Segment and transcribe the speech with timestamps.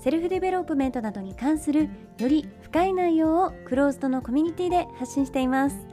[0.00, 1.88] self development などに関する
[2.18, 5.86] より深い内容をクローズドのコミュニティで発信しています。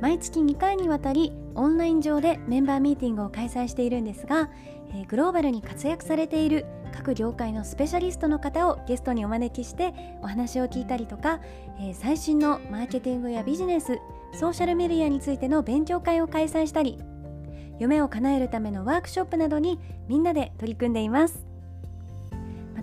[0.00, 4.50] 毎月2回にわたりオンライン上でメンバーミーティングを開催しているんですが、
[4.94, 11.40] え、グローバルに活躍されている各業界のスペシャリストの方をゲストにお招きしてお話を聞いたりとか、
[11.80, 13.98] え、最新のマーケティングやビジネス
[14.34, 16.98] ソーシャルメディアについての勉強会を開催したり
[17.78, 21.53] 夢を叶えるためのワークショップなどにみんなで取り組んでいます。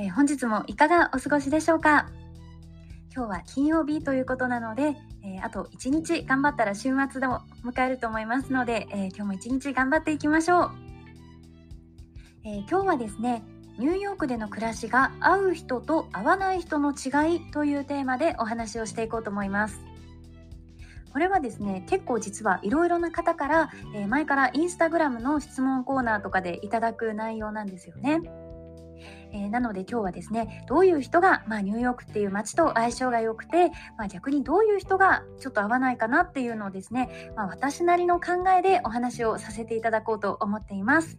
[0.00, 2.08] えー、本日もいかがお過ごしでしょうか？
[3.12, 10.70] 今日は金曜日ということなので、えー、あと1日頑張ったら週末でも迎えると思いますので、えー、今日も1日頑張っていきましょう、
[12.44, 13.42] え、今日はですね
[13.76, 19.80] ニューヨークでの暮らしが合う人と合わない人の違いというテーマでお話をしていこうと思います。
[21.12, 28.20] これはですね結構実はいろいろな方から、え前からインスタグラムの質問コーナーとかでいただく内容なんですよね。
[29.32, 41.18] えー、なので今日はですねどういう人が、まあ、ニューヨークっていう街と相性が良くて、まあ、逆にどういう人がちょっと合わないかなっていうのをですね、まあ、私なりの考えでお話をさせていただこうと思っています。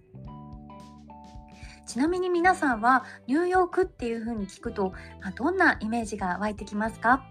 [1.86, 7.24] ちなみに皆さんはニューヨークっていう風に聞くと、まあ、どんなイメージが湧いてきますか？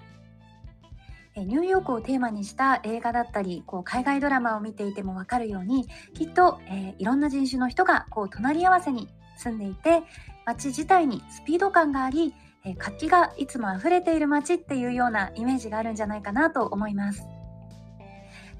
[1.36, 10.02] ニューヨークをテーマにした映画だったりこう海外ドラマを見ていても分かるようにきっと、えー、いろんな人種の人がこう隣り合わせに住んでいて
[10.44, 12.34] 街自体にスピード感があり、
[12.64, 17.22] え活気がいつも溢れている街っていうようなイメージがあるんじゃないかなと思います。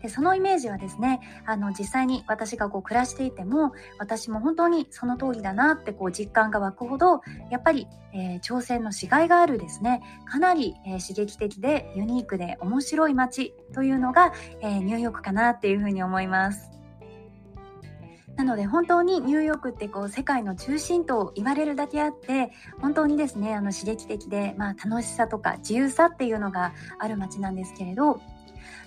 [0.02, 16.77] でそのイメージはですねあの実際に私がこう暮らしていても私も本当にその通りだなってこう実感が湧くほどやっぱり、えー、挑戦のしがいがあるですねかなり、えー、刺激的でユニークで面白い街というのが、えー、ニューヨークかなっていうふうに思います。
[18.38, 28.20] なので本当にニューヨークってこう世界の中心と言われるだけあって本当にですねあの刺激的で、まあ、楽しさとか自由さっていうのがある街なんですけれど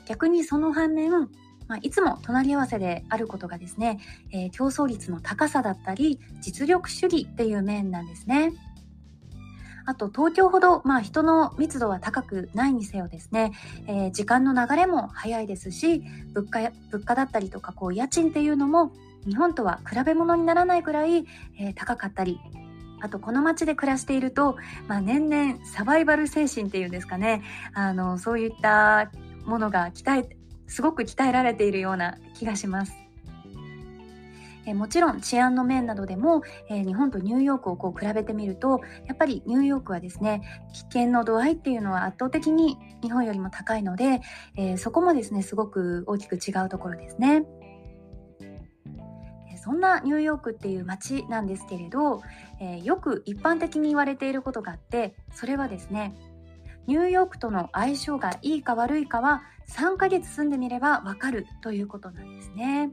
[0.06, 1.30] 逆にその反面
[1.68, 4.00] まあ、いつも隣り合わせであることがですね、
[4.32, 8.52] えー、競争率の高さだったり実力主義っていう面なんですね。
[9.86, 13.52] あと東京ほど、まあ、人の密度は高くないにせよですね、
[13.88, 16.60] えー、時間の流れも早いですし物価
[16.92, 18.92] 物価だったりとかこう家賃っていうのも
[19.28, 21.26] 日本とは比べ物にならないくらい、
[21.60, 22.40] えー、高かったり
[23.02, 24.58] あとこの街で暮らしていると、
[24.88, 27.42] まあ、年々サバイバル精神っていうんですかね
[27.74, 29.12] あのそういった
[29.46, 30.38] ものが鍛え
[30.68, 32.94] すごく鍛えられているような気がします。
[34.66, 40.42] えもちろん治安の面などでも、え、日本とニューヨークをこう比べてみるとやっぱりニューヨークはですね
[40.74, 44.22] 危険の度合いっていうのは圧倒的に日本よりも高いので、
[44.56, 47.44] え、そこもですねすごく大きく違うところですね。
[49.62, 52.22] そんなニューヨークっていう街なんですけれど、
[52.60, 56.16] えー、よく一般的に言われていることがあってそれはですね
[56.88, 62.92] ニューヨークとの相性がいいか悪いかは3ヶ月住んでみればわかるということなんですね。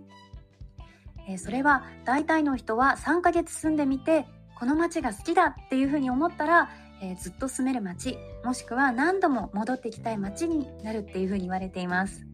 [1.26, 4.26] えそれは大体の人は3ヶ月住んでみて
[4.58, 6.70] この街が好きだっていうふうに思ったら、
[7.02, 12.27] えー、ずっと住める街もしくは何度も戻ってきたい街になるっていうふうに言われています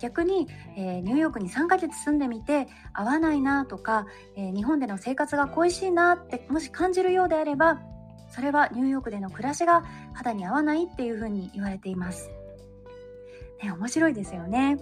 [0.00, 4.06] 逆に、えー、ニューヨークに3ヶ月住んでみて合わないなとか、
[4.36, 7.80] えー、日本での生活が恋しいなってもし感じるようであれば
[8.30, 12.30] それはニューヨークでの暮らしが肌に合わないっていうふうに言われています、
[13.62, 14.78] ね、面白いですよね。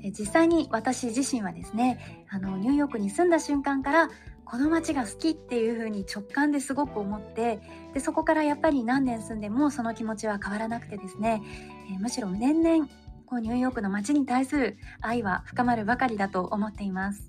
[0.00, 4.10] で実際に私自身はですねあのニューヨークに住んだ瞬間から
[4.44, 7.58] この街が好きっていう風に直感ですごく思って
[7.94, 11.42] でそこからやっぱり何年住んでもその気持ちは変わらなくてですね、
[11.90, 12.88] えー、むしろ年々
[13.26, 17.28] こうニューヨークの街に対する愛は深まるばかりだと思っています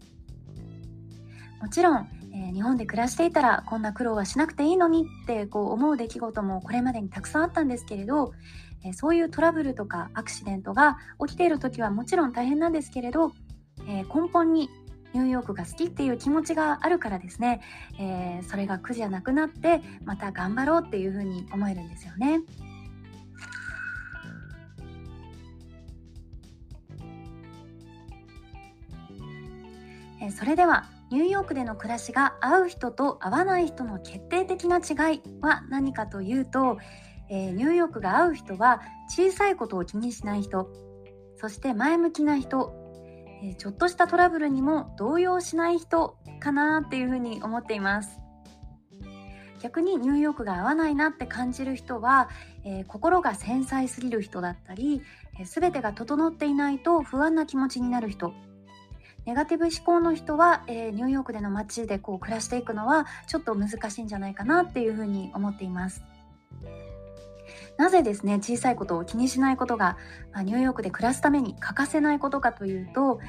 [1.61, 8.33] もちろん、えー、日本で暮らしていたらこんな苦労はしなくていいのにってこう思う出来事もこれまでにたくさんあったんですけれど
[8.83, 13.31] えそういうトラブルとかアクシデントが起きている時はもちろん大変なんですけれど、
[13.87, 14.69] え根本に
[15.13, 17.61] ニューヨークが好きっていう気持ちがあるからですね、
[17.99, 22.41] え、それが苦じゃなくなってまた頑張ろうっていうふうに思えるんですよね。
[30.21, 36.77] えそれではニューヨークでの暮らしが合う人と合わない人の決定的な違いは何かというと、
[37.29, 40.69] えー、ニューヨークが合う人は小さいことを気にしない人
[41.37, 42.73] そして前向きな人、
[43.43, 48.19] えー、ちょっとしたトラブルにも動揺しない人かなっていうふうに思っています。
[49.59, 52.29] 逆にニューヨークが合わないなって感じる人は、
[52.63, 55.01] えー、心が繊細すぎる人だったり、
[55.39, 58.33] えー、全てが整っていないと不安な気持ちになる人
[59.27, 66.01] ネガティブ思考の人は、えー、ニューヨークでの街でこう暮らしていくのはちょっと難しいんじゃないかなっていうふうに思っています。
[67.75, 69.97] なぜですね小さいことを気にしないことが、
[70.31, 73.19] まあ、ニューヨークで暮らすために欠かせないことかというと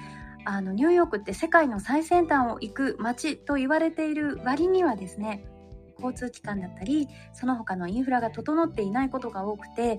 [0.44, 5.44] あのニューヨークって世界の最先端を行く街と言われている割にはですね
[5.96, 9.98] 交通機関だったりその他のインフラが整っていないことが多くて、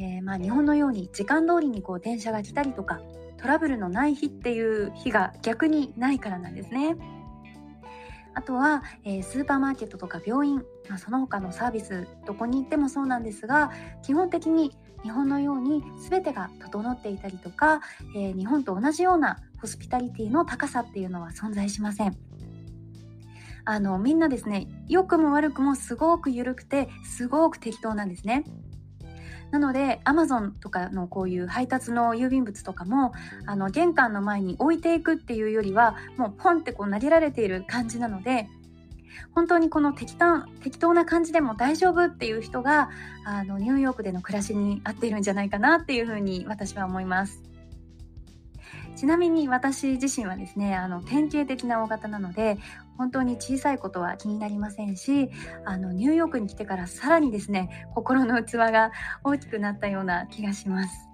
[0.00, 3.00] えー、まあ、日本のように時間通りにこう電車が来たりとか
[3.42, 6.96] トラブルのない日っていう日が逆にないからなんですね。
[8.34, 13.70] あとは、えー、スーパーマーケットとか病院、まあ、その他のサービスどこに行ってもそうなんですが
[14.02, 17.80] 基本的に日本のように全てが整っていたりとか、
[18.16, 22.16] えー、日本と同じようなホスピタリティの高さっていうのは存在しません。
[23.64, 28.44] あのみんなですね良くも悪くもすごく緩くてすごく適当なんですね。
[29.52, 33.12] なので Amazon とかのこういう配達の郵便物とかも
[33.46, 38.48] あの玄関の前に置いていくっていうよりはもうポンってこう投げられている感じなので
[39.34, 42.90] 本当にこの適当適当な感じでも大丈夫っていう人が
[43.26, 47.51] あのニューヨークでの暮らしに合っているんじゃないかなっていうふうに私は思います。
[49.02, 52.56] ちなみに私自身はですねあの典型的な大型なので
[52.96, 55.28] 本当に小さいことは気になりませんし
[55.64, 58.92] あのニューヨークに来てからさらにですね心の器が
[59.24, 61.08] 大きくなったような気がします。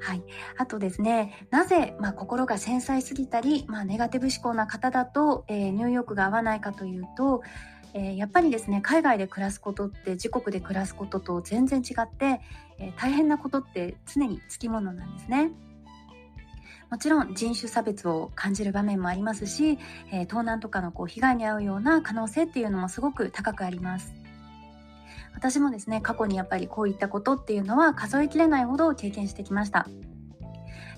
[0.00, 0.22] はい、
[0.56, 7.42] あとですねなぜ、まあ、心が繊細すぎたり、まあ、ネガティブ思考な方だと、えー、ニューヨークが合わないかというと、
[7.92, 12.40] えー、やっぱりですね海外で暮らすことって自国で暮らすことと全然違って、
[12.78, 15.50] えー、大変なことって常につきものなんですね。
[16.90, 19.78] もちろん人種差別を感じる場面もありますし、
[20.12, 24.14] えー、盗難とかのこう被害に遭うような可能性っていうのもすごく高くあります。
[25.34, 29.86] 私もですね過去にやっぱりこういったことっていうのは数えきれないほど経験してきました。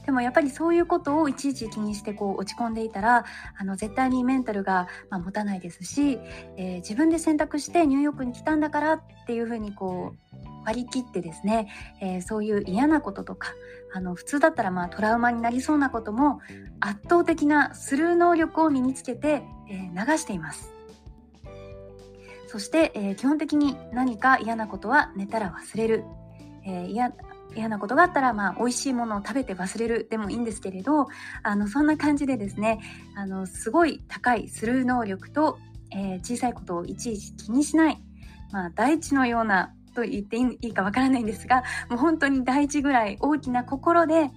[0.06, 3.26] でもやっぱりそういうことをいちいち気にしてこう落ち込んでいたら
[3.58, 6.18] あの絶対にメンタルが、まあ、持たないですし、
[6.56, 11.68] えー、自分で選択してニューヨークに来たんだからっていうふうにこう割り切ってですね、
[12.00, 13.54] えー、そういう嫌なこととか
[13.92, 16.40] あの普通だったらまあトラウマになりそうなことも
[16.80, 20.72] 圧倒的なスルー能力を身につけて、えー、流しています。
[22.48, 26.04] そして、えー、基本的に何か嫌なことは寝たら忘れる。
[26.64, 27.12] えー、
[27.56, 31.06] 嫌なことがあったら、まあ、美味しいものを食べて忘れるでもいいんですけれど
[31.42, 32.78] あのそんな感じでですね
[33.16, 35.58] あのすごい高いスルー能力と、
[35.92, 38.02] えー、小さいことをいちいち気にしない、
[38.52, 44.30] まあ、大地のようなと言っていいかわからないんですがもう本当に大地ぐらい大きな心で、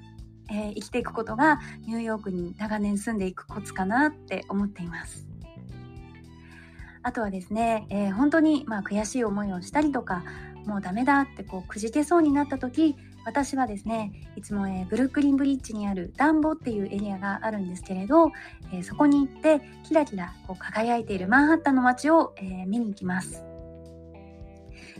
[0.49, 5.27] えー、生きていくことがニューヨークに長年住んでいくコツかなって思っています。
[7.03, 10.23] あとはですね、えー、本当にまあ悔しい思いをしたりとか
[10.65, 18.31] もうダメだってこうくじけそうになった時私はですねいつも、えー、ブルックリンブリッジにあるダンボっていうエリアがあるんですけれど、
[18.71, 23.50] えー、そこに行ってキラキラこう輝いているマンハッタンの街を、えー、見に行きます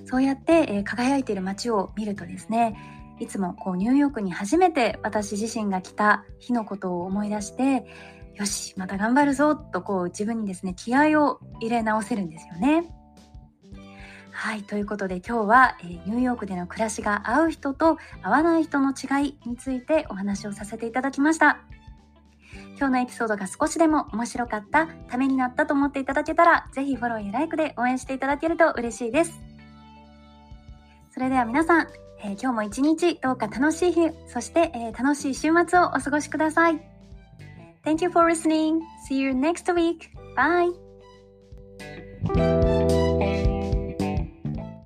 [0.06, 2.76] そうやって、え、輝いている街を見るとですね
[3.20, 7.86] いつもこうニューヨークに初めて私自身が来た日のことを思い出して
[8.36, 12.92] よしまた頑張るぞとこう自分にですね気合を入れ直せるんですよね。
[14.32, 21.60] はいということで今日は、え、ニューヨークでの暮らしが合う人と合わない人の違いについてお話をさせていただきました。
[22.78, 29.51] 今日のエピソードが少しでも面白かった、ためになったと思っていただけたら、ぜひフォローやライクで応援していただけると嬉しいです。
[31.22, 31.88] それでは皆さん、
[32.24, 36.82] えー、今日も一日どうか楽しい日、そして、えー、楽しい週末をお過ごしください。
[37.86, 38.80] Thank you for listening.
[39.08, 40.10] See you next week.
[40.36, 40.72] Bye.